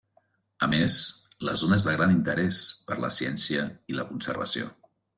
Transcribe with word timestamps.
A 0.67 0.69
més, 0.71 0.95
la 1.49 1.53
zona 1.65 1.79
és 1.83 1.87
de 1.89 1.95
gran 1.99 2.15
interès 2.15 2.65
per 2.89 3.01
la 3.05 3.13
ciència 3.21 3.71
i 3.95 4.01
la 4.01 4.11
conservació. 4.13 4.77